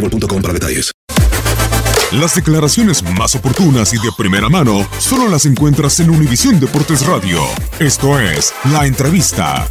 [0.00, 0.92] boostmobile.com para detalles.
[2.12, 7.40] Las declaraciones más oportunas y de primera mano solo las encuentras en Univisión Deportes Radio.
[7.80, 9.66] Esto es La Entrevista.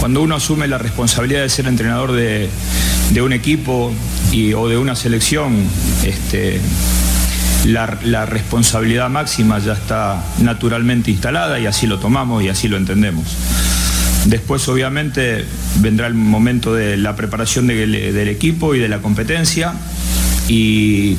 [0.00, 2.50] Cuando uno asume la responsabilidad de ser entrenador de,
[3.10, 3.92] de un equipo
[4.32, 5.66] y, o de una selección,
[6.04, 6.60] este,
[7.64, 12.76] la, la responsabilidad máxima ya está naturalmente instalada y así lo tomamos y así lo
[12.76, 13.24] entendemos.
[14.26, 15.44] Después, obviamente,
[15.80, 19.74] vendrá el momento de la preparación de- del equipo y de la competencia
[20.48, 21.16] y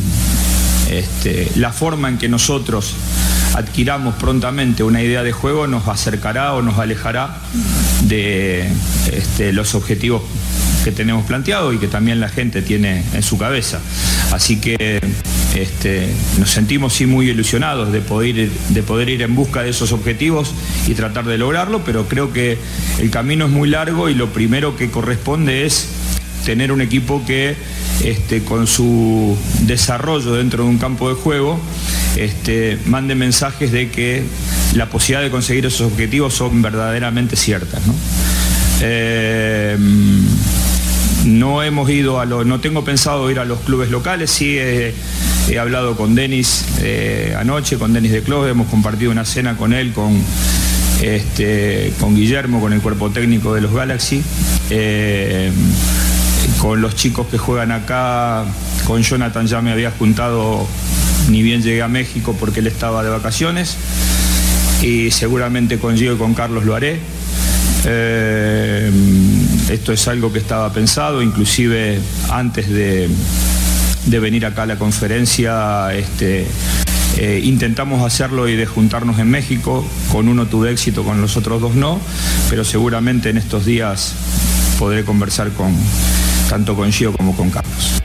[0.89, 2.93] este, la forma en que nosotros
[3.55, 7.38] adquiramos prontamente una idea de juego nos acercará o nos alejará
[8.03, 8.67] de
[9.11, 10.22] este, los objetivos
[10.83, 13.79] que tenemos planteados y que también la gente tiene en su cabeza.
[14.31, 14.99] Así que
[15.55, 16.07] este,
[16.38, 19.91] nos sentimos sí muy ilusionados de poder, ir- de poder ir en busca de esos
[19.91, 20.53] objetivos
[20.88, 22.57] y tratar de lograrlo, pero creo que
[22.99, 25.88] el camino es muy largo y lo primero que corresponde es
[26.45, 27.55] tener un equipo que
[28.03, 31.59] este, con su desarrollo dentro de un campo de juego
[32.17, 34.23] este, mande mensajes de que
[34.75, 37.85] la posibilidad de conseguir esos objetivos son verdaderamente ciertas.
[37.87, 37.93] ¿no?
[38.81, 39.77] Eh,
[41.25, 44.93] no hemos ido a no tengo pensado ir a los clubes locales, sí he,
[45.50, 49.73] he hablado con Denis eh, anoche, con Denis de Clos, hemos compartido una cena con
[49.73, 50.13] él, con,
[51.01, 54.23] este, con Guillermo, con el cuerpo técnico de los Galaxy.
[54.69, 55.51] Eh,
[56.59, 58.45] con los chicos que juegan acá,
[58.85, 60.67] con Jonathan ya me había juntado,
[61.29, 63.78] ni bien llegué a México porque él estaba de vacaciones.
[64.81, 67.00] Y seguramente con Gio y con Carlos lo haré.
[67.85, 68.91] Eh,
[69.69, 73.09] esto es algo que estaba pensado, inclusive antes de,
[74.05, 76.47] de venir acá a la conferencia, este,
[77.17, 79.85] eh, intentamos hacerlo y de juntarnos en México.
[80.11, 81.99] Con uno tuve éxito, con los otros dos no,
[82.49, 84.16] pero seguramente en estos días
[84.77, 85.73] podré conversar con
[86.49, 88.01] tanto con Gio como con Carlos.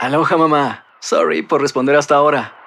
[0.00, 0.84] Aloha mamá.
[1.00, 2.63] Sorry por responder hasta ahora.